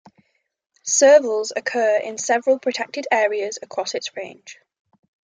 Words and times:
Servals 0.83 1.51
occur 1.55 1.97
in 2.03 2.17
several 2.17 2.57
protected 2.57 3.05
areas 3.11 3.59
across 3.61 3.93
its 3.93 4.15
range. 4.17 4.57